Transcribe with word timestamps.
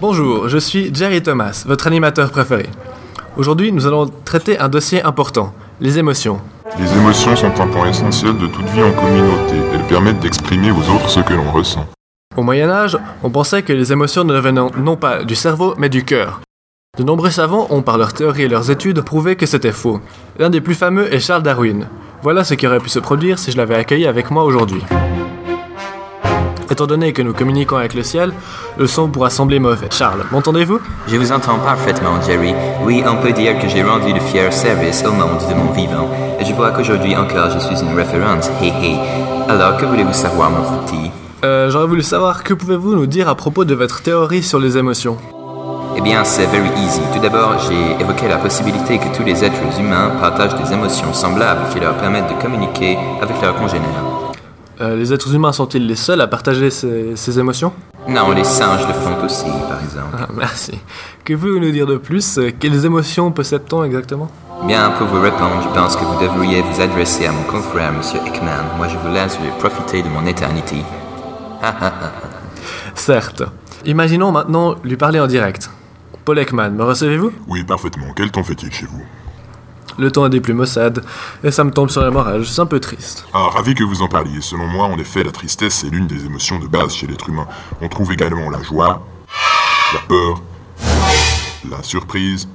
Bonjour, 0.00 0.48
je 0.48 0.56
suis 0.56 0.94
Jerry 0.94 1.22
Thomas, 1.22 1.62
votre 1.66 1.86
animateur 1.86 2.30
préféré. 2.30 2.70
Aujourd'hui, 3.36 3.70
nous 3.70 3.86
allons 3.86 4.10
traiter 4.24 4.58
un 4.58 4.70
dossier 4.70 5.02
important, 5.02 5.52
les 5.78 5.98
émotions. 5.98 6.40
Les 6.78 6.90
émotions 6.90 7.36
sont 7.36 7.60
un 7.60 7.66
point 7.66 7.90
essentiel 7.90 8.38
de 8.38 8.46
toute 8.46 8.64
vie 8.70 8.82
en 8.82 8.92
communauté. 8.92 9.56
Elles 9.74 9.86
permettent 9.88 10.20
d'exprimer 10.20 10.70
aux 10.70 10.90
autres 10.94 11.10
ce 11.10 11.20
que 11.20 11.34
l'on 11.34 11.52
ressent. 11.52 11.86
Au 12.34 12.42
Moyen 12.42 12.70
Âge, 12.70 12.96
on 13.22 13.28
pensait 13.28 13.62
que 13.62 13.74
les 13.74 13.92
émotions 13.92 14.24
ne 14.24 14.40
venaient 14.40 14.70
non 14.78 14.96
pas 14.96 15.22
du 15.22 15.34
cerveau, 15.34 15.74
mais 15.76 15.90
du 15.90 16.02
cœur. 16.02 16.40
De 16.96 17.04
nombreux 17.04 17.30
savants 17.30 17.66
ont, 17.68 17.82
par 17.82 17.98
leurs 17.98 18.14
théories 18.14 18.44
et 18.44 18.48
leurs 18.48 18.70
études, 18.70 19.02
prouvé 19.02 19.36
que 19.36 19.44
c'était 19.44 19.70
faux. 19.70 20.00
L'un 20.38 20.48
des 20.48 20.62
plus 20.62 20.74
fameux 20.74 21.12
est 21.12 21.20
Charles 21.20 21.42
Darwin. 21.42 21.86
Voilà 22.22 22.44
ce 22.44 22.54
qui 22.54 22.66
aurait 22.66 22.80
pu 22.80 22.88
se 22.88 23.00
produire 23.00 23.38
si 23.38 23.52
je 23.52 23.58
l'avais 23.58 23.76
accueilli 23.76 24.06
avec 24.06 24.30
moi 24.30 24.44
aujourd'hui. 24.44 24.82
Étant 26.80 26.86
donné 26.86 27.12
que 27.12 27.20
nous 27.20 27.34
communiquons 27.34 27.76
avec 27.76 27.92
le 27.92 28.02
ciel, 28.02 28.32
le 28.78 28.86
son 28.86 29.08
pourra 29.08 29.28
sembler 29.28 29.58
mauvais. 29.58 29.88
Charles, 29.90 30.24
m'entendez-vous? 30.32 30.80
Je 31.08 31.16
vous 31.18 31.30
entends 31.30 31.58
parfaitement, 31.58 32.18
Jerry. 32.22 32.54
Oui, 32.82 33.04
on 33.06 33.16
peut 33.16 33.32
dire 33.32 33.58
que 33.58 33.68
j'ai 33.68 33.82
rendu 33.82 34.14
de 34.14 34.18
fiers 34.18 34.50
services 34.50 35.04
au 35.06 35.12
monde 35.12 35.42
de 35.46 35.54
mon 35.54 35.72
vivant. 35.72 36.08
Et 36.40 36.44
je 36.46 36.54
vois 36.54 36.70
qu'aujourd'hui 36.70 37.14
encore 37.14 37.50
je 37.50 37.58
suis 37.58 37.78
une 37.84 37.94
référence. 37.94 38.48
Hé 38.62 38.68
hé. 38.68 38.96
Alors, 39.46 39.76
que 39.76 39.84
voulez-vous 39.84 40.14
savoir, 40.14 40.48
mon 40.50 40.62
petit? 40.86 41.10
Euh, 41.44 41.68
J'aurais 41.68 41.86
voulu 41.86 42.02
savoir 42.02 42.44
que 42.44 42.54
pouvez-vous 42.54 42.94
nous 42.94 43.06
dire 43.06 43.28
à 43.28 43.34
propos 43.34 43.66
de 43.66 43.74
votre 43.74 44.00
théorie 44.00 44.42
sur 44.42 44.58
les 44.58 44.78
émotions? 44.78 45.18
Eh 45.98 46.00
bien, 46.00 46.24
c'est 46.24 46.46
very 46.46 46.70
easy. 46.82 47.02
Tout 47.12 47.20
d'abord, 47.20 47.58
j'ai 47.68 48.02
évoqué 48.02 48.26
la 48.26 48.38
possibilité 48.38 48.96
que 48.96 49.14
tous 49.14 49.22
les 49.22 49.44
êtres 49.44 49.78
humains 49.78 50.12
partagent 50.18 50.56
des 50.56 50.72
émotions 50.72 51.12
semblables 51.12 51.68
qui 51.74 51.78
leur 51.78 51.92
permettent 51.98 52.34
de 52.34 52.40
communiquer 52.40 52.96
avec 53.20 53.38
leurs 53.42 53.56
congénères. 53.56 54.29
Euh, 54.80 54.96
les 54.96 55.12
êtres 55.12 55.34
humains 55.34 55.52
sont-ils 55.52 55.86
les 55.86 55.94
seuls 55.96 56.20
à 56.22 56.26
partager 56.26 56.70
ces, 56.70 57.14
ces 57.14 57.38
émotions? 57.38 57.72
Non, 58.08 58.30
les 58.30 58.44
singes 58.44 58.86
le 58.86 58.94
font 58.94 59.22
aussi, 59.24 59.44
par 59.68 59.82
exemple. 59.82 60.16
Ah, 60.18 60.28
merci. 60.34 60.72
Que 61.24 61.34
pouvez-vous 61.34 61.58
nous 61.60 61.70
dire 61.70 61.86
de 61.86 61.96
plus? 61.98 62.38
Euh, 62.38 62.50
Quelles 62.58 62.84
émotions 62.86 63.30
possède-t-on 63.30 63.84
exactement? 63.84 64.30
Bien, 64.64 64.90
pour 64.92 65.06
vous 65.08 65.20
répondre, 65.20 65.62
je 65.62 65.68
pense 65.78 65.96
que 65.96 66.04
vous 66.04 66.20
devriez 66.20 66.62
vous 66.62 66.80
adresser 66.80 67.26
à 67.26 67.32
mon 67.32 67.42
confrère, 67.42 67.92
Monsieur 67.92 68.20
Ekman. 68.26 68.64
Moi, 68.78 68.88
je 68.88 68.96
vous 68.96 69.12
laisse 69.12 69.38
profiter 69.58 70.02
de 70.02 70.08
mon 70.08 70.24
éternité. 70.26 70.76
Certes. 72.94 73.42
Imaginons 73.84 74.32
maintenant 74.32 74.76
lui 74.84 74.96
parler 74.96 75.20
en 75.20 75.26
direct. 75.26 75.70
Paul 76.24 76.38
Ekman, 76.38 76.70
me 76.74 76.84
recevez-vous? 76.84 77.32
Oui, 77.48 77.64
parfaitement. 77.64 78.06
Quel 78.14 78.30
temps 78.30 78.42
fait-il 78.44 78.72
chez 78.72 78.86
vous? 78.86 79.02
Le 80.00 80.10
temps 80.10 80.24
est 80.24 80.30
des 80.30 80.40
plus 80.40 80.54
maussades, 80.54 81.04
et 81.44 81.50
ça 81.50 81.62
me 81.62 81.70
tombe 81.70 81.90
sur 81.90 82.02
le 82.02 82.10
moral, 82.10 82.42
je 82.42 82.48
suis 82.48 82.60
un 82.60 82.64
peu 82.64 82.80
triste. 82.80 83.26
Ah, 83.34 83.50
ravi 83.52 83.74
que 83.74 83.84
vous 83.84 84.00
en 84.00 84.08
parliez. 84.08 84.40
Selon 84.40 84.66
moi, 84.66 84.86
en 84.86 84.96
effet, 84.96 85.22
la 85.22 85.30
tristesse 85.30 85.84
est 85.84 85.90
l'une 85.90 86.06
des 86.06 86.24
émotions 86.24 86.58
de 86.58 86.66
base 86.66 86.94
chez 86.94 87.06
l'être 87.06 87.28
humain. 87.28 87.46
On 87.82 87.88
trouve 87.90 88.10
également 88.10 88.48
la 88.48 88.62
joie, 88.62 89.06
la 89.92 90.00
peur, 90.08 90.40
la 91.70 91.82
surprise, 91.82 92.48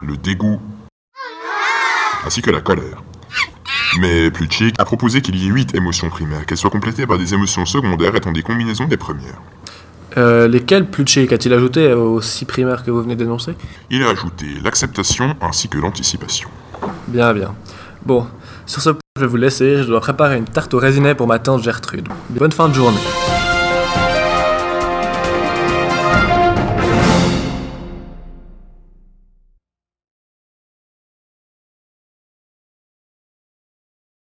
le 0.00 0.16
dégoût, 0.16 0.60
ainsi 2.24 2.40
que 2.40 2.52
la 2.52 2.60
colère. 2.60 3.02
Mais 3.98 4.30
Plutchik 4.30 4.76
a 4.78 4.84
proposé 4.84 5.22
qu'il 5.22 5.34
y 5.34 5.48
ait 5.48 5.50
huit 5.50 5.74
émotions 5.74 6.08
primaires, 6.08 6.46
qu'elles 6.46 6.58
soient 6.58 6.70
complétées 6.70 7.04
par 7.04 7.18
des 7.18 7.34
émotions 7.34 7.66
secondaires 7.66 8.14
étant 8.14 8.30
des 8.30 8.44
combinaisons 8.44 8.86
des 8.86 8.96
premières. 8.96 9.40
Euh, 10.18 10.48
lesquels 10.48 10.84
Plutchik 10.84 11.32
a-t-il 11.32 11.54
ajouté 11.54 11.92
aux 11.92 12.20
six 12.20 12.44
primaires 12.44 12.84
que 12.84 12.90
vous 12.90 13.02
venez 13.02 13.14
d'énoncer 13.14 13.54
Il 13.88 14.02
a 14.02 14.10
ajouté 14.10 14.46
l'acceptation 14.64 15.36
ainsi 15.40 15.68
que 15.68 15.78
l'anticipation. 15.78 16.48
Bien, 17.06 17.32
bien. 17.32 17.54
Bon, 18.04 18.26
sur 18.66 18.82
ce 18.82 18.90
point, 18.90 19.00
je 19.16 19.22
vais 19.22 19.28
vous 19.28 19.36
laisser, 19.36 19.82
je 19.82 19.88
dois 19.88 20.00
préparer 20.00 20.36
une 20.36 20.44
tarte 20.44 20.74
au 20.74 20.78
raisinet 20.78 21.14
pour 21.14 21.28
ma 21.28 21.38
tante 21.38 21.62
Gertrude. 21.62 22.08
Bonne 22.30 22.52
fin 22.52 22.68
de 22.68 22.74
journée. 22.74 22.98